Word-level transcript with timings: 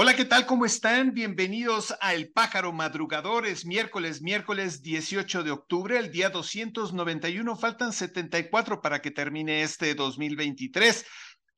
Hola, 0.00 0.14
¿qué 0.14 0.24
tal? 0.24 0.46
¿Cómo 0.46 0.64
están? 0.64 1.12
Bienvenidos 1.12 1.92
a 2.00 2.14
El 2.14 2.30
Pájaro 2.30 2.72
Madrugador. 2.72 3.48
Es 3.48 3.66
miércoles, 3.66 4.22
miércoles 4.22 4.80
18 4.80 5.42
de 5.42 5.50
octubre, 5.50 5.98
el 5.98 6.12
día 6.12 6.30
291. 6.30 7.56
Faltan 7.56 7.92
74 7.92 8.80
para 8.80 9.02
que 9.02 9.10
termine 9.10 9.64
este 9.64 9.96
2023. 9.96 11.04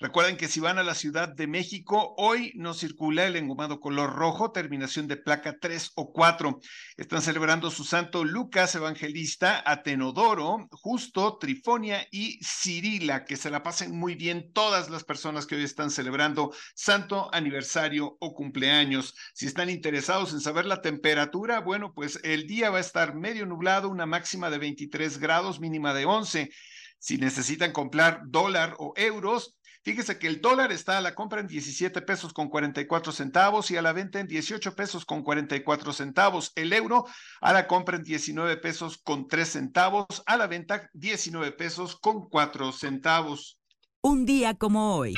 Recuerden 0.02 0.38
que 0.38 0.48
si 0.48 0.60
van 0.60 0.78
a 0.78 0.82
la 0.82 0.94
Ciudad 0.94 1.28
de 1.28 1.46
México, 1.46 2.14
hoy 2.16 2.52
no 2.54 2.72
circula 2.72 3.26
el 3.26 3.36
engomado 3.36 3.80
color 3.80 4.14
rojo, 4.14 4.50
terminación 4.50 5.06
de 5.08 5.18
placa 5.18 5.58
3 5.60 5.92
o 5.94 6.10
4. 6.10 6.58
Están 6.96 7.20
celebrando 7.20 7.70
su 7.70 7.84
santo 7.84 8.24
Lucas 8.24 8.74
Evangelista, 8.74 9.62
Atenodoro, 9.66 10.68
Justo, 10.70 11.36
Trifonia 11.36 12.06
y 12.10 12.42
Cirila. 12.42 13.26
Que 13.26 13.36
se 13.36 13.50
la 13.50 13.62
pasen 13.62 13.94
muy 13.94 14.14
bien 14.14 14.50
todas 14.54 14.88
las 14.88 15.04
personas 15.04 15.44
que 15.44 15.56
hoy 15.56 15.64
están 15.64 15.90
celebrando 15.90 16.50
santo 16.74 17.28
aniversario 17.34 18.16
o 18.20 18.32
cumpleaños. 18.32 19.14
Si 19.34 19.44
están 19.44 19.68
interesados 19.68 20.32
en 20.32 20.40
saber 20.40 20.64
la 20.64 20.80
temperatura, 20.80 21.60
bueno, 21.60 21.92
pues 21.92 22.18
el 22.22 22.46
día 22.46 22.70
va 22.70 22.78
a 22.78 22.80
estar 22.80 23.14
medio 23.14 23.44
nublado, 23.44 23.90
una 23.90 24.06
máxima 24.06 24.48
de 24.48 24.56
23 24.56 25.18
grados, 25.18 25.60
mínima 25.60 25.92
de 25.92 26.06
11. 26.06 26.50
Si 26.98 27.16
necesitan 27.16 27.72
comprar 27.72 28.22
dólar 28.26 28.76
o 28.78 28.94
euros, 28.96 29.58
Fíjese 29.82 30.18
que 30.18 30.26
el 30.26 30.42
dólar 30.42 30.72
está 30.72 30.98
a 30.98 31.00
la 31.00 31.14
compra 31.14 31.40
en 31.40 31.46
17 31.46 32.02
pesos 32.02 32.34
con 32.34 32.50
44 32.50 33.12
centavos 33.12 33.70
y 33.70 33.78
a 33.78 33.82
la 33.82 33.94
venta 33.94 34.20
en 34.20 34.26
18 34.26 34.76
pesos 34.76 35.06
con 35.06 35.22
44 35.22 35.94
centavos. 35.94 36.52
El 36.54 36.74
euro 36.74 37.06
a 37.40 37.54
la 37.54 37.66
compra 37.66 37.96
en 37.96 38.02
19 38.02 38.58
pesos 38.58 38.98
con 38.98 39.26
3 39.26 39.48
centavos, 39.48 40.06
a 40.26 40.36
la 40.36 40.46
venta 40.46 40.90
19 40.92 41.52
pesos 41.52 41.96
con 41.96 42.28
4 42.28 42.72
centavos. 42.72 43.58
Un 44.02 44.26
día 44.26 44.54
como 44.54 44.96
hoy. 44.96 45.14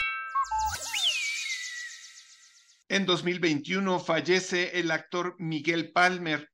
En 2.88 3.04
2021 3.04 3.98
fallece 3.98 4.78
el 4.78 4.92
actor 4.92 5.34
Miguel 5.38 5.90
Palmer. 5.92 6.52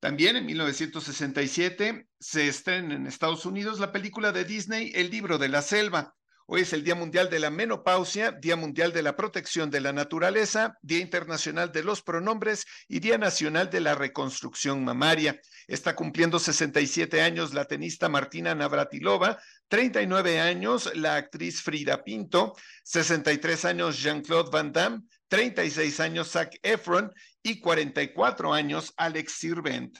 También 0.00 0.34
en 0.34 0.46
1967 0.46 2.08
se 2.18 2.48
estrena 2.48 2.94
en 2.94 3.06
Estados 3.06 3.46
Unidos 3.46 3.78
la 3.78 3.92
película 3.92 4.32
de 4.32 4.44
Disney 4.44 4.90
El 4.94 5.10
libro 5.10 5.38
de 5.38 5.48
la 5.48 5.62
selva. 5.62 6.14
Hoy 6.46 6.60
es 6.60 6.74
el 6.74 6.84
Día 6.84 6.94
Mundial 6.94 7.30
de 7.30 7.38
la 7.38 7.48
Menopausia, 7.48 8.30
Día 8.30 8.54
Mundial 8.54 8.92
de 8.92 9.02
la 9.02 9.16
Protección 9.16 9.70
de 9.70 9.80
la 9.80 9.94
Naturaleza, 9.94 10.78
Día 10.82 10.98
Internacional 10.98 11.72
de 11.72 11.82
los 11.82 12.02
Pronombres 12.02 12.66
y 12.86 13.00
Día 13.00 13.16
Nacional 13.16 13.70
de 13.70 13.80
la 13.80 13.94
Reconstrucción 13.94 14.84
Mamaria. 14.84 15.40
Está 15.66 15.96
cumpliendo 15.96 16.38
67 16.38 17.22
años 17.22 17.54
la 17.54 17.64
tenista 17.64 18.10
Martina 18.10 18.54
Navratilova, 18.54 19.38
39 19.68 20.38
años 20.38 20.94
la 20.94 21.16
actriz 21.16 21.62
Frida 21.62 22.04
Pinto, 22.04 22.54
63 22.82 23.64
años 23.64 24.02
Jean-Claude 24.02 24.50
Van 24.52 24.70
Damme, 24.70 25.00
36 25.28 25.98
años 26.00 26.30
Zac 26.30 26.58
Efron 26.62 27.10
y 27.42 27.58
44 27.58 28.52
años 28.52 28.92
Alex 28.98 29.32
Sirvent. 29.32 29.98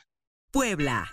Puebla. 0.51 1.11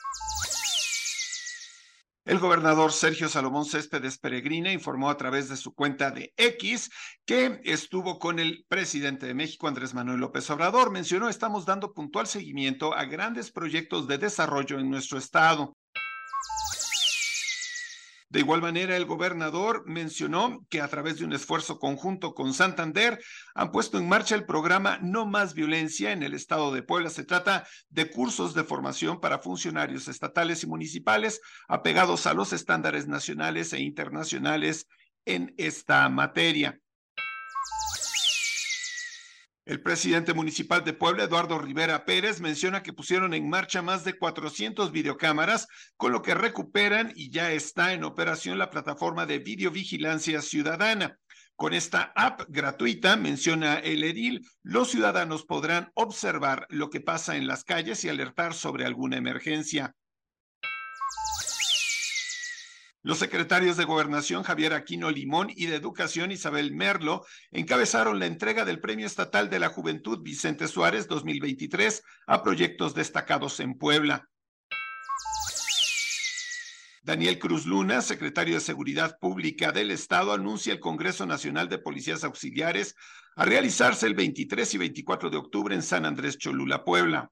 El 2.24 2.38
gobernador 2.38 2.92
Sergio 2.92 3.28
Salomón 3.30 3.66
Céspedes 3.66 4.20
Peregrina 4.20 4.72
informó 4.72 5.10
a 5.10 5.18
través 5.18 5.50
de 5.50 5.58
su 5.58 5.74
cuenta 5.74 6.12
de 6.12 6.32
X 6.38 6.92
que 7.26 7.60
estuvo 7.64 8.20
con 8.20 8.38
el 8.38 8.64
presidente 8.68 9.26
de 9.26 9.34
México, 9.34 9.68
Andrés 9.68 9.96
Manuel 9.96 10.20
López 10.20 10.48
Obrador. 10.52 10.92
Mencionó, 10.92 11.30
estamos 11.30 11.66
dando 11.66 11.94
puntual 11.94 12.28
seguimiento 12.28 12.94
a 12.94 13.06
grandes 13.06 13.52
proyectos 13.52 14.08
de 14.08 14.20
desarrollo 14.20 14.78
en 14.78 14.92
nuestro 14.92 15.18
estado. 15.18 15.76
De 18.32 18.40
igual 18.40 18.62
manera, 18.62 18.96
el 18.96 19.04
gobernador 19.04 19.84
mencionó 19.86 20.66
que 20.70 20.80
a 20.80 20.88
través 20.88 21.18
de 21.18 21.26
un 21.26 21.34
esfuerzo 21.34 21.80
conjunto 21.80 22.34
con 22.34 22.54
Santander 22.54 23.22
han 23.54 23.74
puesto 23.74 23.98
en 23.98 24.08
marcha 24.08 24.36
el 24.36 24.46
programa 24.46 25.00
No 25.02 25.26
Más 25.26 25.54
Violencia 25.54 26.14
en 26.14 26.24
el 26.24 26.34
estado 26.34 26.72
de 26.72 26.82
Puebla. 26.82 27.10
Se 27.10 27.26
trata 27.26 27.68
de 27.90 28.10
cursos 28.10 28.54
de 28.54 28.64
formación 28.64 29.20
para 29.20 29.40
funcionarios 29.40 30.08
estatales 30.08 30.64
y 30.64 30.68
municipales 30.68 31.42
apegados 31.68 32.26
a 32.26 32.34
los 32.34 32.54
estándares 32.54 33.06
nacionales 33.06 33.74
e 33.74 33.82
internacionales 33.82 34.88
en 35.26 35.54
esta 35.58 36.08
materia. 36.08 36.80
El 39.64 39.80
presidente 39.80 40.34
municipal 40.34 40.84
de 40.84 40.94
Puebla, 40.94 41.26
Eduardo 41.26 41.60
Rivera 41.60 42.04
Pérez, 42.04 42.42
menciona 42.42 42.82
que 42.82 42.94
pusieron 42.94 43.36
en 43.36 43.48
marcha 43.48 43.84
más 43.84 44.04
de 44.04 44.18
400 44.18 44.92
videocámaras, 44.92 45.68
con 45.98 46.12
lo 46.12 46.24
que 46.24 46.34
recuperan 46.34 47.14
y 47.16 47.30
ya 47.30 47.52
está 47.52 47.94
en 47.94 48.04
operación 48.04 48.58
la 48.58 48.72
plataforma 48.72 49.28
de 49.28 49.38
videovigilancia 49.38 50.42
ciudadana. 50.42 51.20
Con 51.56 51.76
esta 51.76 52.12
app 52.16 52.42
gratuita, 52.48 53.18
menciona 53.18 53.76
el 53.76 54.04
edil, 54.04 54.48
los 54.64 54.90
ciudadanos 54.90 55.46
podrán 55.46 55.92
observar 55.94 56.66
lo 56.70 56.90
que 56.90 57.02
pasa 57.02 57.38
en 57.38 57.46
las 57.46 57.64
calles 57.64 58.04
y 58.04 58.10
alertar 58.10 58.56
sobre 58.56 58.86
alguna 58.86 59.18
emergencia. 59.18 59.94
Los 63.04 63.18
secretarios 63.18 63.78
de 63.78 63.86
Gobernación 63.86 64.44
Javier 64.44 64.74
Aquino 64.74 65.10
Limón 65.10 65.50
y 65.50 65.66
de 65.66 65.76
Educación 65.76 66.32
Isabel 66.32 66.72
Merlo 66.72 67.26
encabezaron 67.50 68.20
la 68.20 68.28
entrega 68.28 68.64
del 68.64 68.80
Premio 68.80 69.08
Estatal 69.08 69.50
de 69.50 69.58
la 69.58 69.70
Juventud 69.70 70.20
Vicente 70.22 70.68
Suárez 70.68 71.08
2023 71.08 72.04
a 72.28 72.44
proyectos 72.44 72.94
destacados 72.94 73.60
en 73.60 73.74
Puebla. 73.74 74.30
Daniel 77.02 77.40
Cruz 77.40 77.66
Luna, 77.66 78.02
secretario 78.02 78.54
de 78.54 78.62
Seguridad 78.62 79.18
Pública 79.20 79.72
del 79.72 79.90
Estado, 79.90 80.34
anuncia 80.34 80.72
el 80.72 80.80
Congreso 80.80 81.26
Nacional 81.26 81.68
de 81.70 81.80
Policías 81.80 82.24
Auxiliares 82.24 82.96
a 83.36 83.46
realizarse 83.46 84.06
el 84.06 84.14
23 84.14 84.76
y 84.76 84.78
24 84.78 85.32
de 85.32 85.38
octubre 85.38 85.74
en 85.74 85.82
San 85.82 86.06
Andrés 86.06 86.38
Cholula, 86.38 86.84
Puebla. 86.84 87.32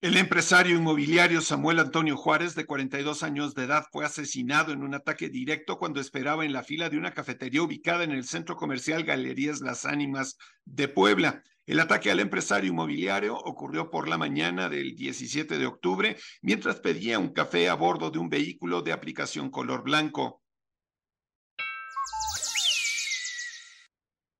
El 0.00 0.16
empresario 0.16 0.76
inmobiliario 0.76 1.40
Samuel 1.40 1.80
Antonio 1.80 2.16
Juárez, 2.16 2.54
de 2.54 2.66
42 2.66 3.24
años 3.24 3.56
de 3.56 3.64
edad, 3.64 3.84
fue 3.90 4.04
asesinado 4.04 4.72
en 4.72 4.84
un 4.84 4.94
ataque 4.94 5.28
directo 5.28 5.76
cuando 5.76 6.00
esperaba 6.00 6.44
en 6.44 6.52
la 6.52 6.62
fila 6.62 6.88
de 6.88 6.96
una 6.96 7.14
cafetería 7.14 7.62
ubicada 7.62 8.04
en 8.04 8.12
el 8.12 8.24
centro 8.24 8.54
comercial 8.54 9.02
Galerías 9.02 9.60
Las 9.60 9.84
Ánimas 9.86 10.36
de 10.64 10.86
Puebla. 10.86 11.42
El 11.66 11.80
ataque 11.80 12.12
al 12.12 12.20
empresario 12.20 12.70
inmobiliario 12.70 13.36
ocurrió 13.38 13.90
por 13.90 14.08
la 14.08 14.18
mañana 14.18 14.68
del 14.68 14.94
17 14.94 15.58
de 15.58 15.66
octubre 15.66 16.16
mientras 16.42 16.78
pedía 16.78 17.18
un 17.18 17.32
café 17.32 17.68
a 17.68 17.74
bordo 17.74 18.12
de 18.12 18.20
un 18.20 18.28
vehículo 18.28 18.82
de 18.82 18.92
aplicación 18.92 19.50
color 19.50 19.82
blanco. 19.82 20.44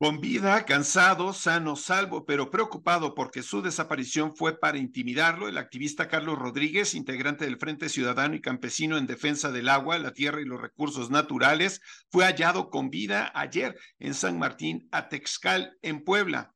Con 0.01 0.21
vida, 0.21 0.65
cansado, 0.65 1.33
sano, 1.33 1.75
salvo, 1.75 2.25
pero 2.25 2.51
preocupado 2.51 3.17
porque 3.17 3.43
su 3.43 3.63
desaparición 3.63 4.37
fue 4.37 4.57
para 4.57 4.79
intimidarlo, 4.79 5.49
el 5.49 5.59
activista 5.59 6.07
Carlos 6.07 6.39
Rodríguez, 6.39 6.95
integrante 6.95 7.47
del 7.47 7.59
Frente 7.59 7.89
Ciudadano 7.89 8.37
y 8.37 8.41
Campesino 8.41 8.97
en 8.97 9.09
Defensa 9.09 9.51
del 9.51 9.69
Agua, 9.69 9.99
la 9.99 10.13
Tierra 10.13 10.41
y 10.41 10.45
los 10.45 10.61
Recursos 10.61 11.11
Naturales, 11.11 11.81
fue 12.13 12.27
hallado 12.27 12.71
con 12.71 12.91
vida 12.91 13.33
ayer 13.35 13.77
en 13.99 14.15
San 14.15 14.39
Martín, 14.39 14.89
Atexcal, 14.93 15.77
en 15.83 16.05
Puebla. 16.05 16.55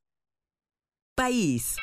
País. 1.17 1.75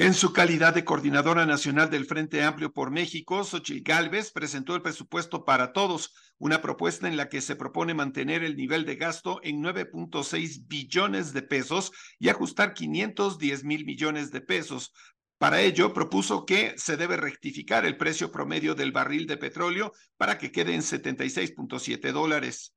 En 0.00 0.14
su 0.14 0.32
calidad 0.32 0.74
de 0.74 0.84
coordinadora 0.84 1.44
nacional 1.44 1.90
del 1.90 2.06
Frente 2.06 2.44
Amplio 2.44 2.72
por 2.72 2.92
México, 2.92 3.42
Xochitl 3.42 3.82
Gálvez 3.82 4.30
presentó 4.30 4.76
el 4.76 4.80
presupuesto 4.80 5.44
para 5.44 5.72
todos, 5.72 6.14
una 6.38 6.62
propuesta 6.62 7.08
en 7.08 7.16
la 7.16 7.28
que 7.28 7.40
se 7.40 7.56
propone 7.56 7.94
mantener 7.94 8.44
el 8.44 8.56
nivel 8.56 8.84
de 8.84 8.94
gasto 8.94 9.40
en 9.42 9.60
9.6 9.60 10.68
billones 10.68 11.32
de 11.32 11.42
pesos 11.42 11.90
y 12.20 12.28
ajustar 12.28 12.74
510 12.74 13.64
mil 13.64 13.84
millones 13.84 14.30
de 14.30 14.40
pesos. 14.40 14.92
Para 15.36 15.62
ello, 15.62 15.92
propuso 15.92 16.46
que 16.46 16.74
se 16.76 16.96
debe 16.96 17.16
rectificar 17.16 17.84
el 17.84 17.96
precio 17.96 18.30
promedio 18.30 18.76
del 18.76 18.92
barril 18.92 19.26
de 19.26 19.36
petróleo 19.36 19.92
para 20.16 20.38
que 20.38 20.52
quede 20.52 20.76
en 20.76 20.82
76.7 20.82 22.12
dólares. 22.12 22.72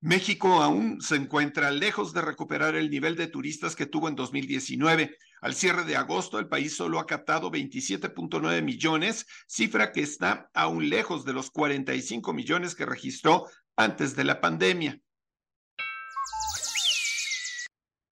México 0.00 0.62
aún 0.62 1.00
se 1.00 1.16
encuentra 1.16 1.72
lejos 1.72 2.12
de 2.12 2.22
recuperar 2.22 2.76
el 2.76 2.88
nivel 2.88 3.16
de 3.16 3.26
turistas 3.26 3.74
que 3.74 3.86
tuvo 3.86 4.08
en 4.08 4.14
2019. 4.14 5.16
Al 5.40 5.54
cierre 5.54 5.84
de 5.84 5.96
agosto, 5.96 6.38
el 6.38 6.46
país 6.46 6.76
solo 6.76 7.00
ha 7.00 7.06
captado 7.06 7.50
27.9 7.50 8.62
millones, 8.62 9.26
cifra 9.48 9.90
que 9.90 10.02
está 10.02 10.50
aún 10.54 10.88
lejos 10.88 11.24
de 11.24 11.32
los 11.32 11.50
45 11.50 12.32
millones 12.32 12.76
que 12.76 12.86
registró 12.86 13.46
antes 13.76 14.14
de 14.14 14.22
la 14.22 14.40
pandemia. 14.40 15.00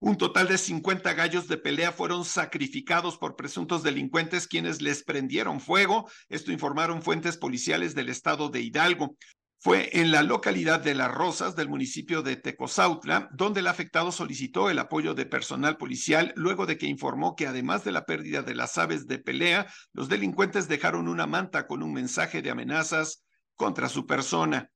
Un 0.00 0.18
total 0.18 0.48
de 0.48 0.58
50 0.58 1.14
gallos 1.14 1.46
de 1.48 1.56
pelea 1.56 1.92
fueron 1.92 2.24
sacrificados 2.24 3.16
por 3.16 3.34
presuntos 3.34 3.82
delincuentes 3.82 4.46
quienes 4.46 4.82
les 4.82 5.04
prendieron 5.04 5.60
fuego. 5.60 6.10
Esto 6.28 6.52
informaron 6.52 7.00
fuentes 7.00 7.36
policiales 7.36 7.94
del 7.94 8.08
estado 8.08 8.48
de 8.48 8.60
Hidalgo. 8.60 9.16
Fue 9.58 9.90
en 9.98 10.10
la 10.10 10.22
localidad 10.22 10.80
de 10.80 10.94
Las 10.94 11.10
Rosas 11.10 11.56
del 11.56 11.68
municipio 11.68 12.22
de 12.22 12.36
Tecozautla, 12.36 13.28
donde 13.32 13.60
el 13.60 13.66
afectado 13.66 14.12
solicitó 14.12 14.70
el 14.70 14.78
apoyo 14.78 15.14
de 15.14 15.26
personal 15.26 15.76
policial 15.76 16.32
luego 16.36 16.66
de 16.66 16.76
que 16.76 16.86
informó 16.86 17.34
que 17.34 17.46
además 17.46 17.82
de 17.82 17.92
la 17.92 18.04
pérdida 18.04 18.42
de 18.42 18.54
las 18.54 18.76
aves 18.78 19.06
de 19.06 19.18
pelea, 19.18 19.66
los 19.92 20.08
delincuentes 20.08 20.68
dejaron 20.68 21.08
una 21.08 21.26
manta 21.26 21.66
con 21.66 21.82
un 21.82 21.92
mensaje 21.92 22.42
de 22.42 22.50
amenazas 22.50 23.24
contra 23.54 23.88
su 23.88 24.06
persona. 24.06 24.70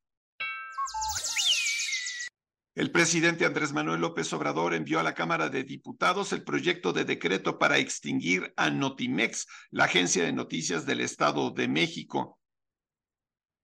El 2.75 2.91
presidente 2.91 3.45
Andrés 3.45 3.75
Manuel 3.75 4.01
López 4.01 4.33
Obrador 4.33 4.73
envió 4.73 5.01
a 5.01 5.03
la 5.03 5.15
Cámara 5.15 5.51
de 5.51 5.65
Diputados 5.65 6.33
el 6.33 6.43
proyecto 6.43 6.95
de 6.95 7.05
decreto 7.05 7.59
para 7.59 7.77
extinguir 7.77 8.55
a 8.57 8.71
Notimex, 8.71 9.47
la 9.71 9.85
agencia 9.85 10.25
de 10.25 10.33
noticias 10.33 10.87
del 10.87 11.01
Estado 11.01 11.51
de 11.51 11.69
México. 11.69 12.40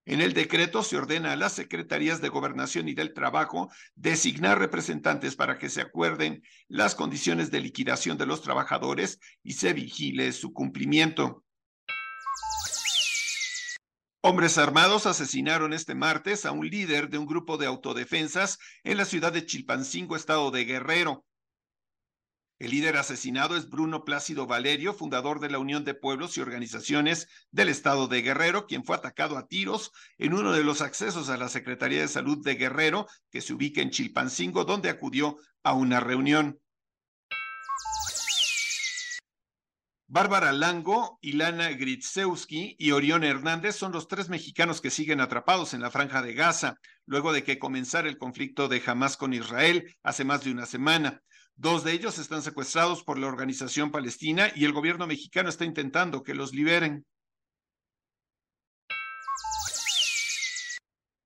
En 0.08 0.20
el 0.20 0.34
decreto 0.34 0.84
se 0.84 0.96
ordena 0.96 1.32
a 1.32 1.36
las 1.36 1.52
secretarías 1.52 2.20
de 2.20 2.28
Gobernación 2.28 2.88
y 2.88 2.94
del 2.94 3.12
Trabajo 3.12 3.72
designar 3.96 4.56
representantes 4.56 5.34
para 5.34 5.58
que 5.58 5.68
se 5.68 5.80
acuerden 5.80 6.44
las 6.68 6.94
condiciones 6.94 7.50
de 7.50 7.58
liquidación 7.58 8.16
de 8.16 8.26
los 8.26 8.40
trabajadores 8.40 9.18
y 9.42 9.54
se 9.54 9.72
vigile 9.72 10.30
su 10.30 10.52
cumplimiento. 10.52 11.42
Hombres 14.22 14.58
armados 14.58 15.06
asesinaron 15.06 15.72
este 15.72 15.96
martes 15.96 16.46
a 16.46 16.52
un 16.52 16.68
líder 16.68 17.08
de 17.08 17.18
un 17.18 17.26
grupo 17.26 17.58
de 17.58 17.66
autodefensas 17.66 18.58
en 18.84 18.98
la 18.98 19.04
ciudad 19.06 19.32
de 19.32 19.44
Chilpancingo, 19.44 20.14
estado 20.14 20.52
de 20.52 20.64
Guerrero. 20.64 21.24
El 22.58 22.70
líder 22.70 22.96
asesinado 22.96 23.54
es 23.54 23.68
Bruno 23.68 24.02
Plácido 24.02 24.46
Valerio, 24.46 24.94
fundador 24.94 25.40
de 25.40 25.50
la 25.50 25.58
Unión 25.58 25.84
de 25.84 25.92
Pueblos 25.92 26.36
y 26.36 26.40
Organizaciones 26.40 27.28
del 27.50 27.68
Estado 27.68 28.08
de 28.08 28.22
Guerrero, 28.22 28.66
quien 28.66 28.82
fue 28.82 28.96
atacado 28.96 29.36
a 29.36 29.46
tiros 29.46 29.92
en 30.16 30.32
uno 30.32 30.52
de 30.52 30.64
los 30.64 30.80
accesos 30.80 31.28
a 31.28 31.36
la 31.36 31.50
Secretaría 31.50 32.00
de 32.00 32.08
Salud 32.08 32.42
de 32.42 32.54
Guerrero, 32.54 33.08
que 33.30 33.42
se 33.42 33.52
ubica 33.52 33.82
en 33.82 33.90
Chilpancingo, 33.90 34.64
donde 34.64 34.88
acudió 34.88 35.36
a 35.62 35.74
una 35.74 36.00
reunión. 36.00 36.58
Bárbara 40.08 40.52
Lango, 40.52 41.18
Ilana 41.20 41.70
Gritsewski 41.72 42.76
y 42.78 42.92
Orión 42.92 43.22
Hernández 43.22 43.76
son 43.76 43.92
los 43.92 44.08
tres 44.08 44.30
mexicanos 44.30 44.80
que 44.80 44.90
siguen 44.90 45.20
atrapados 45.20 45.74
en 45.74 45.82
la 45.82 45.90
franja 45.90 46.22
de 46.22 46.32
Gaza, 46.32 46.76
luego 47.04 47.34
de 47.34 47.44
que 47.44 47.58
comenzara 47.58 48.08
el 48.08 48.16
conflicto 48.16 48.68
de 48.68 48.82
Hamas 48.86 49.18
con 49.18 49.34
Israel 49.34 49.94
hace 50.02 50.24
más 50.24 50.42
de 50.42 50.52
una 50.52 50.64
semana. 50.64 51.20
Dos 51.58 51.84
de 51.84 51.92
ellos 51.92 52.18
están 52.18 52.42
secuestrados 52.42 53.02
por 53.02 53.18
la 53.18 53.28
organización 53.28 53.90
palestina 53.90 54.52
y 54.54 54.66
el 54.66 54.72
gobierno 54.72 55.06
mexicano 55.06 55.48
está 55.48 55.64
intentando 55.64 56.22
que 56.22 56.34
los 56.34 56.52
liberen. 56.52 57.06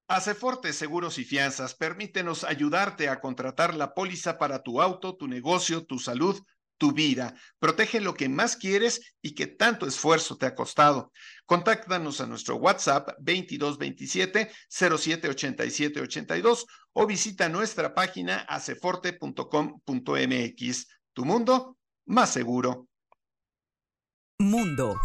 Aceforte 0.07 0.73
Seguros 0.73 1.19
y 1.19 1.25
Fianzas, 1.25 1.75
permítenos 1.75 2.45
ayudarte 2.45 3.09
a 3.09 3.21
contratar 3.21 3.75
la 3.75 3.93
póliza 3.93 4.39
para 4.39 4.63
tu 4.63 4.81
auto, 4.81 5.17
tu 5.17 5.27
negocio, 5.27 5.85
tu 5.85 5.99
salud 5.99 6.41
tu 6.81 6.91
vida. 6.93 7.35
Protege 7.59 8.01
lo 8.01 8.15
que 8.15 8.31
más 8.31 8.57
quieres 8.57 9.15
y 9.21 9.35
que 9.35 9.47
tanto 9.47 9.87
esfuerzo 9.87 10.39
te 10.39 10.47
ha 10.47 10.55
costado. 10.55 11.13
Contáctanos 11.45 12.23
a 12.23 12.27
nuestro 12.27 12.57
WhatsApp 12.57 13.11
2227 13.19 14.51
078782 14.69 16.67
o 16.95 17.07
visita 17.07 17.51
nuestra 17.51 17.95
página 17.95 18.39
aceforte.com.mx. 18.49 20.87
Tu 21.13 21.25
mundo 21.25 21.77
más 22.07 22.33
seguro. 22.33 22.89
Mundo. 24.39 24.97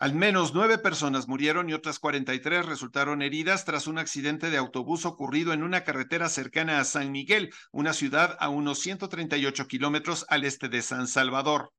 Al 0.00 0.14
menos 0.14 0.54
nueve 0.54 0.78
personas 0.78 1.28
murieron 1.28 1.68
y 1.68 1.74
otras 1.74 1.98
43 1.98 2.64
resultaron 2.64 3.20
heridas 3.20 3.66
tras 3.66 3.86
un 3.86 3.98
accidente 3.98 4.48
de 4.48 4.56
autobús 4.56 5.04
ocurrido 5.04 5.52
en 5.52 5.62
una 5.62 5.84
carretera 5.84 6.30
cercana 6.30 6.80
a 6.80 6.84
San 6.84 7.12
Miguel, 7.12 7.52
una 7.70 7.92
ciudad 7.92 8.34
a 8.40 8.48
unos 8.48 8.78
138 8.78 9.68
kilómetros 9.68 10.24
al 10.30 10.44
este 10.44 10.70
de 10.70 10.80
San 10.80 11.06
Salvador. 11.06 11.74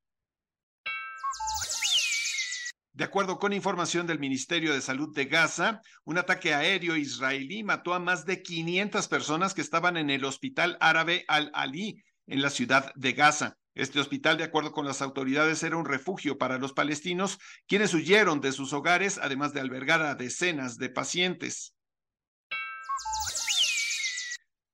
De 2.94 3.06
acuerdo 3.06 3.40
con 3.40 3.54
información 3.54 4.06
del 4.06 4.20
Ministerio 4.20 4.72
de 4.72 4.82
Salud 4.82 5.16
de 5.16 5.26
Gaza, 5.26 5.82
un 6.04 6.20
ataque 6.20 6.54
aéreo 6.54 6.96
israelí 6.96 7.64
mató 7.64 7.96
a 7.96 8.00
más 8.00 8.28
de 8.28 8.44
500 8.44 9.08
personas 9.08 9.56
que 9.56 9.62
estaban 9.62 9.98
en 9.98 10.12
el 10.12 10.26
hospital 10.26 10.78
árabe 10.80 11.26
Al-Ali 11.28 12.04
en 12.28 12.44
la 12.44 12.52
ciudad 12.52 12.92
de 12.94 13.14
Gaza. 13.14 13.58
Este 13.74 14.00
hospital, 14.00 14.38
de 14.38 14.44
acuerdo 14.44 14.74
con 14.74 14.86
las 14.86 15.02
autoridades, 15.02 15.64
era 15.64 15.78
un 15.78 15.86
refugio 15.86 16.38
para 16.38 16.58
los 16.58 16.74
palestinos, 16.74 17.40
quienes 17.68 17.94
huyeron 17.94 18.42
de 18.42 18.52
sus 18.52 18.74
hogares, 18.74 19.18
además 19.18 19.54
de 19.54 19.62
albergar 19.62 20.02
a 20.02 20.16
decenas 20.16 20.78
de 20.78 20.90
pacientes. 20.90 21.74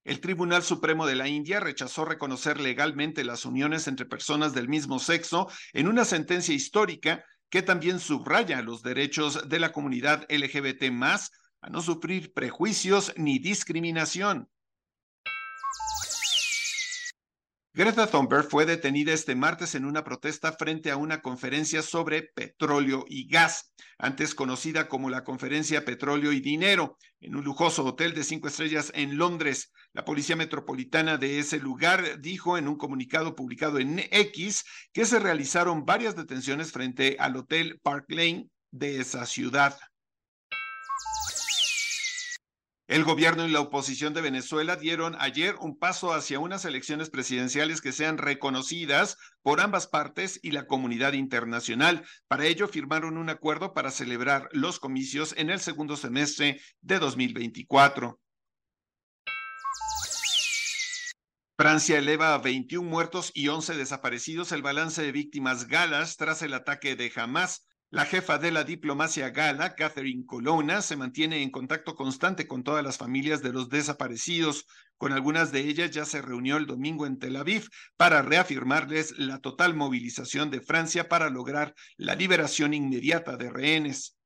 El 0.04 0.22
Tribunal 0.22 0.64
Supremo 0.64 1.06
de 1.06 1.16
la 1.16 1.28
India 1.28 1.60
rechazó 1.60 2.06
reconocer 2.06 2.60
legalmente 2.60 3.24
las 3.26 3.46
uniones 3.46 3.88
entre 3.88 4.06
personas 4.06 4.54
del 4.54 4.70
mismo 4.70 5.00
sexo 5.00 5.48
en 5.74 5.88
una 5.88 6.06
sentencia 6.06 6.56
histórica 6.56 7.24
que 7.50 7.62
también 7.62 8.00
subraya 8.00 8.62
los 8.62 8.82
derechos 8.82 9.48
de 9.50 9.60
la 9.60 9.72
comunidad 9.74 10.26
LGBT 10.30 10.84
a 11.62 11.70
no 11.70 11.82
sufrir 11.82 12.34
prejuicios 12.34 13.14
ni 13.18 13.38
discriminación. 13.38 14.50
Greta 17.78 18.08
Thunberg 18.08 18.50
fue 18.50 18.66
detenida 18.66 19.14
este 19.14 19.36
martes 19.36 19.76
en 19.76 19.86
una 19.86 20.04
protesta 20.04 20.52
frente 20.52 20.90
a 20.90 20.98
una 20.98 21.22
conferencia 21.22 21.84
sobre 21.84 22.24
petróleo 22.24 23.06
y 23.08 23.28
gas, 23.28 23.72
antes 24.00 24.34
conocida 24.34 24.88
como 24.88 25.12
la 25.12 25.24
Conferencia 25.24 25.86
Petróleo 25.86 26.32
y 26.32 26.40
Dinero, 26.40 26.98
en 27.20 27.36
un 27.36 27.44
lujoso 27.44 27.86
hotel 27.86 28.16
de 28.16 28.24
cinco 28.24 28.48
estrellas 28.48 28.92
en 28.96 29.20
Londres. 29.20 29.72
La 29.94 30.06
Policía 30.06 30.36
Metropolitana 30.36 31.18
de 31.18 31.38
ese 31.38 31.60
lugar 31.60 32.20
dijo 32.20 32.58
en 32.58 32.68
un 32.68 32.78
comunicado 32.78 33.36
publicado 33.36 33.78
en 33.78 34.00
X 34.10 34.64
que 34.92 35.06
se 35.06 35.20
realizaron 35.20 35.86
varias 35.86 36.16
detenciones 36.16 36.72
frente 36.72 37.18
al 37.20 37.36
Hotel 37.36 37.80
Park 37.84 38.06
Lane 38.10 38.50
de 38.72 39.02
esa 39.02 39.28
ciudad. 39.28 39.78
El 42.88 43.04
gobierno 43.04 43.46
y 43.46 43.52
la 43.52 43.60
oposición 43.60 44.14
de 44.14 44.22
Venezuela 44.22 44.78
dieron 44.78 45.18
ayer 45.20 45.56
un 45.60 45.78
paso 45.78 46.14
hacia 46.14 46.40
unas 46.40 46.64
elecciones 46.64 47.10
presidenciales 47.10 47.82
que 47.82 47.92
sean 47.92 48.18
reconocidas 48.18 49.18
por 49.42 49.60
ambas 49.60 49.88
partes 49.88 50.40
y 50.42 50.52
la 50.52 50.68
comunidad 50.68 51.12
internacional. 51.12 52.06
Para 52.30 52.46
ello 52.46 52.70
firmaron 52.70 53.18
un 53.18 53.30
acuerdo 53.30 53.74
para 53.74 53.92
celebrar 53.92 54.48
los 54.54 54.80
comicios 54.80 55.34
en 55.36 55.50
el 55.50 55.60
segundo 55.60 55.98
semestre 55.98 56.62
de 56.80 57.00
2024. 57.00 58.22
Francia 61.58 61.98
eleva 61.98 62.36
a 62.36 62.38
21 62.38 62.90
muertos 62.90 63.32
y 63.34 63.50
11 63.50 63.76
desaparecidos 63.76 64.54
el 64.54 64.62
balance 64.62 65.02
de 65.02 65.12
víctimas 65.12 65.68
galas 65.68 66.16
tras 66.16 66.42
el 66.42 66.54
ataque 66.54 66.96
de 66.96 67.12
Hamas. 67.18 67.68
La 67.90 68.04
jefa 68.04 68.38
de 68.38 68.52
la 68.52 68.66
diplomacia 68.66 69.30
gala, 69.30 69.74
Catherine 69.74 70.26
Colonna, 70.26 70.82
se 70.82 70.98
mantiene 70.98 71.42
en 71.42 71.50
contacto 71.50 71.96
constante 71.96 72.46
con 72.46 72.62
todas 72.62 72.84
las 72.84 72.98
familias 72.98 73.42
de 73.42 73.54
los 73.54 73.70
desaparecidos. 73.70 74.66
Con 74.98 75.14
algunas 75.14 75.54
de 75.54 75.62
ellas 75.62 75.92
ya 75.92 76.04
se 76.04 76.22
reunió 76.22 76.58
el 76.58 76.66
domingo 76.66 77.06
en 77.06 77.18
Tel 77.18 77.38
Aviv 77.38 77.70
para 77.96 78.22
reafirmarles 78.22 79.18
la 79.18 79.40
total 79.40 79.74
movilización 79.74 80.52
de 80.52 80.60
Francia 80.60 81.08
para 81.08 81.30
lograr 81.30 81.74
la 81.96 82.16
liberación 82.16 82.74
inmediata 82.74 83.38
de 83.38 83.50
rehenes. 83.50 84.18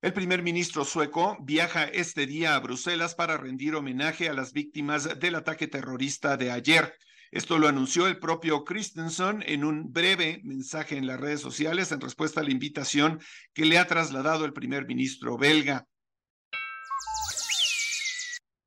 El 0.00 0.14
primer 0.14 0.42
ministro 0.42 0.86
sueco 0.86 1.36
viaja 1.42 1.84
este 1.84 2.26
día 2.26 2.56
a 2.56 2.60
Bruselas 2.60 3.14
para 3.14 3.36
rendir 3.36 3.74
homenaje 3.74 4.30
a 4.30 4.32
las 4.32 4.54
víctimas 4.54 5.20
del 5.20 5.34
ataque 5.34 5.68
terrorista 5.68 6.38
de 6.38 6.50
ayer. 6.50 6.96
Esto 7.32 7.58
lo 7.58 7.66
anunció 7.66 8.06
el 8.06 8.18
propio 8.18 8.62
Christensen 8.62 9.42
en 9.46 9.64
un 9.64 9.90
breve 9.90 10.42
mensaje 10.44 10.98
en 10.98 11.06
las 11.06 11.18
redes 11.18 11.40
sociales 11.40 11.90
en 11.90 12.02
respuesta 12.02 12.42
a 12.42 12.44
la 12.44 12.50
invitación 12.50 13.20
que 13.54 13.64
le 13.64 13.78
ha 13.78 13.86
trasladado 13.86 14.44
el 14.44 14.52
primer 14.52 14.86
ministro 14.86 15.38
belga. 15.38 15.86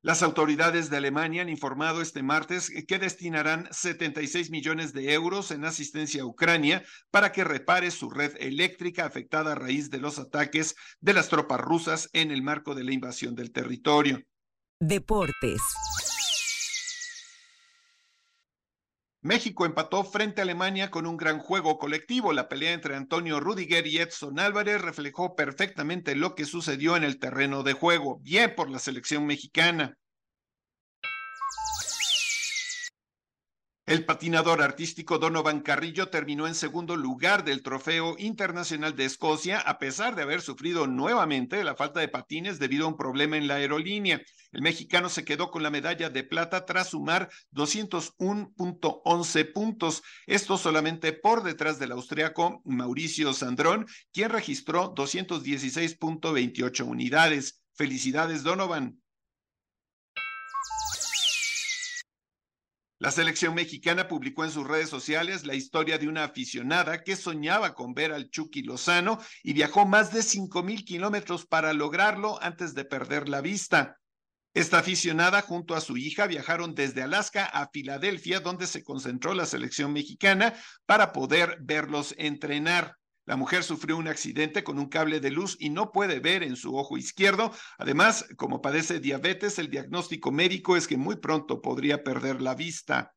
Las 0.02 0.24
autoridades 0.24 0.90
de 0.90 0.96
Alemania 0.96 1.42
han 1.42 1.48
informado 1.48 2.02
este 2.02 2.24
martes 2.24 2.72
que 2.88 2.98
destinarán 2.98 3.68
76 3.70 4.50
millones 4.50 4.92
de 4.92 5.12
euros 5.14 5.52
en 5.52 5.64
asistencia 5.64 6.22
a 6.22 6.26
Ucrania 6.26 6.82
para 7.12 7.30
que 7.30 7.44
repare 7.44 7.92
su 7.92 8.10
red 8.10 8.34
eléctrica 8.40 9.06
afectada 9.06 9.52
a 9.52 9.54
raíz 9.54 9.90
de 9.90 9.98
los 9.98 10.18
ataques 10.18 10.74
de 11.00 11.12
las 11.12 11.28
tropas 11.28 11.60
rusas 11.60 12.10
en 12.12 12.32
el 12.32 12.42
marco 12.42 12.74
de 12.74 12.82
la 12.82 12.92
invasión 12.92 13.36
del 13.36 13.52
territorio. 13.52 14.20
Deportes. 14.80 15.60
México 19.26 19.66
empató 19.66 20.04
frente 20.04 20.40
a 20.40 20.44
Alemania 20.44 20.88
con 20.88 21.04
un 21.04 21.16
gran 21.16 21.40
juego 21.40 21.78
colectivo. 21.78 22.32
La 22.32 22.48
pelea 22.48 22.72
entre 22.72 22.94
Antonio 22.94 23.40
Rudiger 23.40 23.84
y 23.88 23.98
Edson 23.98 24.38
Álvarez 24.38 24.80
reflejó 24.80 25.34
perfectamente 25.34 26.14
lo 26.14 26.36
que 26.36 26.44
sucedió 26.44 26.96
en 26.96 27.02
el 27.02 27.18
terreno 27.18 27.64
de 27.64 27.72
juego. 27.72 28.20
Bien 28.22 28.54
por 28.54 28.70
la 28.70 28.78
selección 28.78 29.26
mexicana. 29.26 29.98
El 33.86 34.04
patinador 34.04 34.62
artístico 34.62 35.18
Donovan 35.20 35.60
Carrillo 35.60 36.08
terminó 36.08 36.48
en 36.48 36.56
segundo 36.56 36.96
lugar 36.96 37.44
del 37.44 37.62
Trofeo 37.62 38.16
Internacional 38.18 38.96
de 38.96 39.04
Escocia, 39.04 39.60
a 39.60 39.78
pesar 39.78 40.16
de 40.16 40.22
haber 40.22 40.40
sufrido 40.40 40.88
nuevamente 40.88 41.62
la 41.62 41.76
falta 41.76 42.00
de 42.00 42.08
patines 42.08 42.58
debido 42.58 42.86
a 42.86 42.88
un 42.88 42.96
problema 42.96 43.36
en 43.36 43.46
la 43.46 43.54
aerolínea. 43.54 44.20
El 44.50 44.62
mexicano 44.62 45.08
se 45.08 45.24
quedó 45.24 45.52
con 45.52 45.62
la 45.62 45.70
medalla 45.70 46.10
de 46.10 46.24
plata 46.24 46.64
tras 46.64 46.88
sumar 46.88 47.30
201.11 47.52 49.52
puntos, 49.52 50.02
esto 50.26 50.58
solamente 50.58 51.12
por 51.12 51.44
detrás 51.44 51.78
del 51.78 51.92
austriaco 51.92 52.62
Mauricio 52.64 53.32
Sandrón, 53.34 53.86
quien 54.12 54.30
registró 54.30 54.96
216.28 54.96 56.84
unidades. 56.84 57.62
Felicidades, 57.76 58.42
Donovan. 58.42 59.00
La 62.98 63.10
selección 63.10 63.54
mexicana 63.54 64.08
publicó 64.08 64.44
en 64.44 64.50
sus 64.50 64.66
redes 64.66 64.88
sociales 64.88 65.44
la 65.44 65.54
historia 65.54 65.98
de 65.98 66.08
una 66.08 66.24
aficionada 66.24 67.02
que 67.02 67.14
soñaba 67.14 67.74
con 67.74 67.92
ver 67.92 68.10
al 68.12 68.30
Chucky 68.30 68.62
Lozano 68.62 69.18
y 69.42 69.52
viajó 69.52 69.84
más 69.84 70.14
de 70.14 70.22
5 70.22 70.62
mil 70.62 70.82
kilómetros 70.82 71.44
para 71.44 71.74
lograrlo 71.74 72.42
antes 72.42 72.74
de 72.74 72.86
perder 72.86 73.28
la 73.28 73.42
vista. 73.42 73.98
Esta 74.54 74.78
aficionada 74.78 75.42
junto 75.42 75.74
a 75.74 75.82
su 75.82 75.98
hija 75.98 76.26
viajaron 76.26 76.74
desde 76.74 77.02
Alaska 77.02 77.44
a 77.44 77.68
Filadelfia, 77.68 78.40
donde 78.40 78.66
se 78.66 78.82
concentró 78.82 79.34
la 79.34 79.44
selección 79.44 79.92
mexicana 79.92 80.54
para 80.86 81.12
poder 81.12 81.58
verlos 81.60 82.14
entrenar. 82.16 82.96
La 83.26 83.34
mujer 83.34 83.64
sufrió 83.64 83.96
un 83.96 84.06
accidente 84.06 84.62
con 84.62 84.78
un 84.78 84.88
cable 84.88 85.18
de 85.18 85.30
luz 85.30 85.56
y 85.58 85.70
no 85.70 85.90
puede 85.90 86.20
ver 86.20 86.44
en 86.44 86.54
su 86.54 86.76
ojo 86.76 86.96
izquierdo. 86.96 87.52
Además, 87.76 88.24
como 88.36 88.62
padece 88.62 89.00
diabetes, 89.00 89.58
el 89.58 89.68
diagnóstico 89.68 90.30
médico 90.30 90.76
es 90.76 90.86
que 90.86 90.96
muy 90.96 91.16
pronto 91.16 91.60
podría 91.60 92.04
perder 92.04 92.40
la 92.40 92.54
vista. 92.54 93.16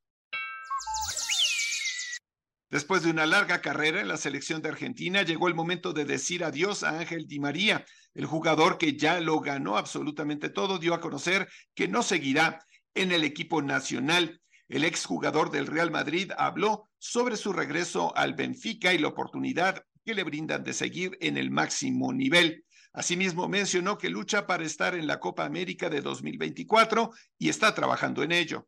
Después 2.71 3.03
de 3.03 3.11
una 3.11 3.27
larga 3.27 3.61
carrera 3.61 4.01
en 4.01 4.07
la 4.07 4.17
selección 4.17 4.63
de 4.63 4.69
Argentina, 4.69 5.21
llegó 5.21 5.47
el 5.47 5.53
momento 5.53 5.93
de 5.93 6.05
decir 6.05 6.43
adiós 6.43 6.83
a 6.83 6.99
Ángel 6.99 7.27
Di 7.27 7.39
María. 7.39 7.85
El 8.15 8.25
jugador 8.25 8.79
que 8.79 8.97
ya 8.97 9.19
lo 9.19 9.39
ganó 9.41 9.77
absolutamente 9.77 10.49
todo 10.49 10.79
dio 10.79 10.95
a 10.95 11.01
conocer 11.01 11.47
que 11.75 11.87
no 11.87 12.01
seguirá 12.01 12.65
en 12.95 13.11
el 13.11 13.23
equipo 13.23 13.61
nacional. 13.61 14.41
El 14.67 14.85
exjugador 14.85 15.51
del 15.51 15.67
Real 15.67 15.91
Madrid 15.91 16.31
habló 16.37 16.89
sobre 16.97 17.37
su 17.37 17.53
regreso 17.53 18.15
al 18.15 18.33
Benfica 18.33 18.93
y 18.93 18.97
la 18.97 19.07
oportunidad 19.07 19.83
que 20.05 20.13
le 20.13 20.23
brindan 20.23 20.63
de 20.63 20.73
seguir 20.73 21.17
en 21.21 21.37
el 21.37 21.51
máximo 21.51 22.13
nivel. 22.13 22.65
Asimismo, 22.93 23.47
mencionó 23.47 23.97
que 23.97 24.09
lucha 24.09 24.47
para 24.47 24.65
estar 24.65 24.95
en 24.95 25.07
la 25.07 25.19
Copa 25.19 25.45
América 25.45 25.89
de 25.89 26.01
2024 26.01 27.11
y 27.37 27.49
está 27.49 27.73
trabajando 27.75 28.23
en 28.23 28.31
ello. 28.31 28.67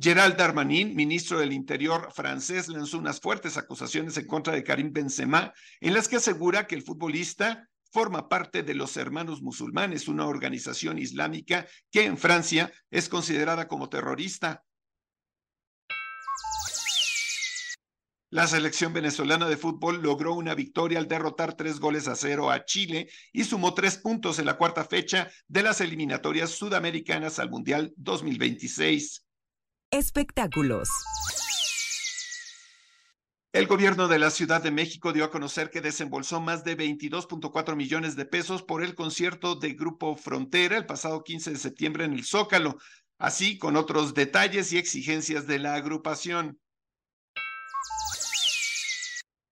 Gerald 0.00 0.36
Darmanin, 0.36 0.94
ministro 0.94 1.40
del 1.40 1.52
Interior 1.52 2.12
francés, 2.12 2.68
lanzó 2.68 2.98
unas 2.98 3.20
fuertes 3.20 3.56
acusaciones 3.56 4.16
en 4.16 4.28
contra 4.28 4.52
de 4.52 4.62
Karim 4.62 4.92
Benzema, 4.92 5.52
en 5.80 5.92
las 5.94 6.06
que 6.06 6.16
asegura 6.16 6.68
que 6.68 6.76
el 6.76 6.82
futbolista 6.82 7.68
forma 7.90 8.28
parte 8.28 8.62
de 8.62 8.74
los 8.74 8.96
Hermanos 8.96 9.42
Musulmanes, 9.42 10.06
una 10.06 10.26
organización 10.26 10.98
islámica 10.98 11.66
que 11.90 12.04
en 12.04 12.16
Francia 12.16 12.72
es 12.90 13.08
considerada 13.08 13.66
como 13.66 13.88
terrorista. 13.88 14.62
La 18.30 18.46
selección 18.46 18.92
venezolana 18.92 19.48
de 19.48 19.56
fútbol 19.56 20.02
logró 20.02 20.34
una 20.34 20.54
victoria 20.54 20.98
al 20.98 21.08
derrotar 21.08 21.54
tres 21.54 21.80
goles 21.80 22.08
a 22.08 22.14
cero 22.14 22.50
a 22.50 22.66
Chile 22.66 23.08
y 23.32 23.44
sumó 23.44 23.72
tres 23.72 23.96
puntos 23.96 24.38
en 24.38 24.44
la 24.44 24.58
cuarta 24.58 24.84
fecha 24.84 25.30
de 25.46 25.62
las 25.62 25.80
eliminatorias 25.80 26.50
sudamericanas 26.50 27.38
al 27.38 27.48
Mundial 27.48 27.94
2026. 27.96 29.24
Espectáculos. 29.90 30.90
El 33.54 33.66
gobierno 33.66 34.08
de 34.08 34.18
la 34.18 34.30
Ciudad 34.30 34.62
de 34.62 34.70
México 34.70 35.14
dio 35.14 35.24
a 35.24 35.30
conocer 35.30 35.70
que 35.70 35.80
desembolsó 35.80 36.38
más 36.38 36.64
de 36.64 36.76
22.4 36.76 37.76
millones 37.76 38.14
de 38.14 38.26
pesos 38.26 38.62
por 38.62 38.84
el 38.84 38.94
concierto 38.94 39.54
de 39.54 39.72
Grupo 39.72 40.16
Frontera 40.16 40.76
el 40.76 40.84
pasado 40.84 41.24
15 41.24 41.52
de 41.52 41.56
septiembre 41.56 42.04
en 42.04 42.12
el 42.12 42.26
Zócalo, 42.26 42.76
así 43.16 43.56
con 43.56 43.76
otros 43.76 44.12
detalles 44.12 44.70
y 44.74 44.76
exigencias 44.76 45.46
de 45.46 45.60
la 45.60 45.76
agrupación. 45.76 46.60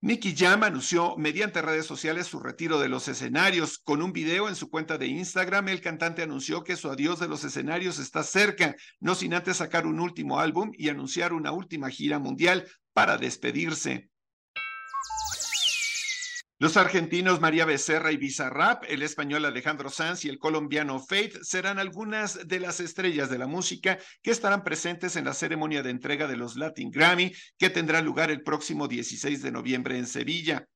Nicky 0.03 0.35
Jam 0.37 0.63
anunció 0.63 1.17
mediante 1.17 1.63
redes 1.63 1.87
sociales 1.87 2.27
su 2.27 2.39
retiro 2.39 2.79
de 2.79 2.89
los 2.89 3.09
escenarios. 3.09 3.79
Con 3.79 4.03
un 4.03 4.13
video 4.13 4.49
en 4.49 4.55
su 4.55 4.69
cuenta 4.69 4.99
de 4.99 5.07
Instagram, 5.07 5.69
el 5.69 5.81
cantante 5.81 6.23
anunció 6.23 6.65
que 6.65 6.77
su 6.77 6.91
adiós 6.91 7.19
de 7.19 7.29
los 7.29 7.45
escenarios 7.45 7.99
está 7.99 8.23
cerca, 8.23 8.77
no 9.01 9.15
sin 9.15 9.33
antes 9.33 9.57
sacar 9.57 9.87
un 9.87 9.99
último 9.99 10.39
álbum 10.39 10.71
y 10.75 10.91
anunciar 10.91 11.33
una 11.33 11.51
última 11.51 11.89
gira 11.89 12.19
mundial 12.19 12.69
para 12.93 13.17
despedirse. 13.17 14.11
Los 16.59 16.79
argentinos 16.79 17.39
María 17.39 17.67
Becerra 17.67 18.13
y 18.13 18.17
Bizarrap, 18.17 18.85
el 18.89 19.03
español 19.03 19.45
Alejandro 19.45 19.91
Sanz 19.91 20.25
y 20.25 20.31
el 20.31 20.39
colombiano 20.39 20.99
Faith 20.99 21.37
serán 21.43 21.79
algunas 21.79 22.49
de 22.49 22.61
las 22.61 22.81
estrellas 22.81 23.29
de 23.29 23.37
la 23.37 23.47
música 23.47 23.99
que 24.23 24.31
estarán 24.31 24.65
presentes 24.65 25.17
en 25.17 25.27
la 25.27 25.35
ceremonia 25.35 25.83
de 25.83 25.91
entrega 25.91 26.27
de 26.27 26.39
los 26.39 26.57
Latin 26.57 26.91
Grammy 26.91 27.31
que 27.59 27.69
tendrá 27.69 28.01
lugar 28.01 28.31
el 28.31 28.43
próximo 28.43 28.89
16 28.89 29.43
de 29.43 29.53
noviembre 29.53 29.99
en 29.99 30.07
Sevilla. 30.07 30.67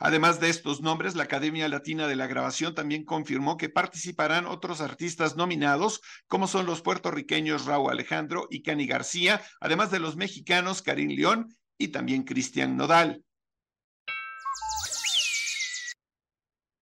Además 0.00 0.40
de 0.40 0.48
estos 0.48 0.80
nombres, 0.80 1.14
la 1.14 1.24
Academia 1.24 1.68
Latina 1.68 2.08
de 2.08 2.16
la 2.16 2.26
Grabación 2.26 2.74
también 2.74 3.04
confirmó 3.04 3.56
que 3.56 3.68
participarán 3.68 4.46
otros 4.46 4.80
artistas 4.80 5.36
nominados, 5.36 6.00
como 6.26 6.48
son 6.48 6.66
los 6.66 6.82
puertorriqueños 6.82 7.66
Raúl 7.66 7.92
Alejandro 7.92 8.48
y 8.50 8.62
Cani 8.62 8.88
García, 8.88 9.42
además 9.60 9.92
de 9.92 10.00
los 10.00 10.16
mexicanos 10.16 10.82
Karim 10.82 11.10
León 11.10 11.54
y 11.78 11.88
también 11.88 12.24
Cristian 12.24 12.76
Nodal. 12.76 13.22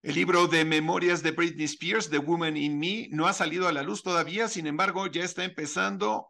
El 0.07 0.15
libro 0.15 0.47
de 0.47 0.65
memorias 0.65 1.25
de 1.25 1.33
Britney 1.33 1.65
Spears, 1.65 2.11
The 2.11 2.19
Woman 2.19 2.57
in 2.57 2.79
Me, 2.79 3.09
no 3.11 3.27
ha 3.27 3.33
salido 3.33 3.67
a 3.67 3.73
la 3.73 3.83
luz 3.83 4.05
todavía, 4.05 4.47
sin 4.47 4.69
embargo, 4.69 5.09
ya 5.09 5.25
está 5.25 5.43
empezando 5.43 6.29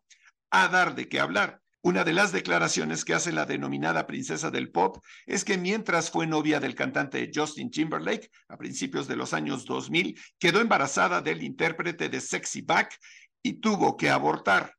a 0.50 0.68
dar 0.68 0.94
de 0.94 1.10
qué 1.10 1.20
hablar. 1.20 1.60
Una 1.82 2.02
de 2.02 2.14
las 2.14 2.32
declaraciones 2.32 3.04
que 3.04 3.12
hace 3.12 3.32
la 3.32 3.44
denominada 3.44 4.06
princesa 4.06 4.50
del 4.50 4.70
pop 4.70 5.04
es 5.26 5.44
que 5.44 5.58
mientras 5.58 6.10
fue 6.10 6.26
novia 6.26 6.58
del 6.58 6.74
cantante 6.74 7.30
Justin 7.34 7.70
Timberlake 7.70 8.30
a 8.48 8.56
principios 8.56 9.08
de 9.08 9.16
los 9.16 9.34
años 9.34 9.66
2000, 9.66 10.18
quedó 10.38 10.62
embarazada 10.62 11.20
del 11.20 11.42
intérprete 11.42 12.08
de 12.08 12.22
Sexy 12.22 12.62
Back 12.62 12.98
y 13.42 13.60
tuvo 13.60 13.98
que 13.98 14.08
abortar. 14.08 14.75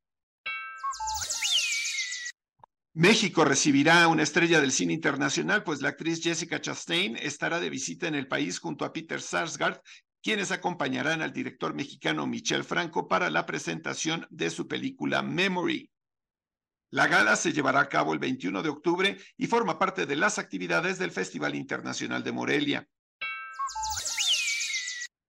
México 2.97 3.45
recibirá 3.45 4.07
una 4.07 4.23
estrella 4.23 4.59
del 4.59 4.71
cine 4.71 4.91
internacional, 4.91 5.63
pues 5.63 5.83
la 5.83 5.89
actriz 5.89 6.19
Jessica 6.19 6.59
Chastain 6.59 7.15
estará 7.17 7.59
de 7.59 7.69
visita 7.69 8.07
en 8.07 8.15
el 8.15 8.27
país 8.27 8.57
junto 8.57 8.85
a 8.85 8.91
Peter 8.91 9.21
Sarsgaard, 9.21 9.79
quienes 10.23 10.51
acompañarán 10.51 11.21
al 11.21 11.31
director 11.31 11.75
mexicano 11.75 12.25
Michel 12.25 12.63
Franco 12.63 13.07
para 13.07 13.29
la 13.29 13.45
presentación 13.45 14.25
de 14.31 14.49
su 14.49 14.67
película 14.67 15.21
Memory. 15.21 15.91
La 16.89 17.05
gala 17.05 17.35
se 17.35 17.53
llevará 17.53 17.81
a 17.81 17.89
cabo 17.89 18.13
el 18.13 18.19
21 18.19 18.63
de 18.63 18.69
octubre 18.69 19.17
y 19.37 19.45
forma 19.45 19.77
parte 19.77 20.07
de 20.07 20.15
las 20.15 20.39
actividades 20.39 20.97
del 20.97 21.11
Festival 21.11 21.53
Internacional 21.53 22.23
de 22.23 22.31
Morelia. 22.31 22.87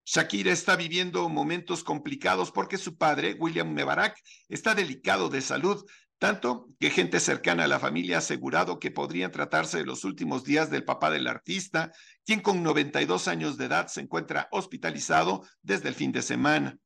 Shakira 0.06 0.52
está 0.52 0.74
viviendo 0.74 1.28
momentos 1.28 1.84
complicados 1.84 2.50
porque 2.50 2.78
su 2.78 2.96
padre, 2.96 3.34
William 3.38 3.70
Mebarak, 3.74 4.18
está 4.48 4.74
delicado 4.74 5.28
de 5.28 5.42
salud, 5.42 5.84
tanto 6.18 6.68
que 6.80 6.90
gente 6.90 7.20
cercana 7.20 7.64
a 7.64 7.68
la 7.68 7.78
familia 7.78 8.16
ha 8.16 8.18
asegurado 8.18 8.78
que 8.78 8.90
podrían 8.90 9.32
tratarse 9.32 9.78
de 9.78 9.86
los 9.86 10.04
últimos 10.04 10.44
días 10.44 10.70
del 10.70 10.84
papá 10.84 11.10
del 11.10 11.28
artista, 11.28 11.92
quien 12.24 12.40
con 12.40 12.62
92 12.62 13.28
años 13.28 13.56
de 13.56 13.66
edad 13.66 13.86
se 13.86 14.00
encuentra 14.00 14.48
hospitalizado 14.50 15.46
desde 15.62 15.88
el 15.88 15.94
fin 15.94 16.12
de 16.12 16.22
semana. 16.22 16.78